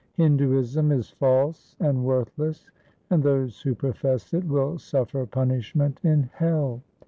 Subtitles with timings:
[0.15, 2.71] Hinduism is false and worthless,
[3.11, 6.81] and those who profess it will suffer punishment in hell.